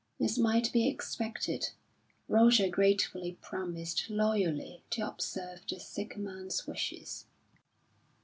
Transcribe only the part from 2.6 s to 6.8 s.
gratefully promised loyally to observe the sick man's